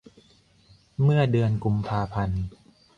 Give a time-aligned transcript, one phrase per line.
[1.03, 2.43] เมื่อเดือนกุมภาพันธ์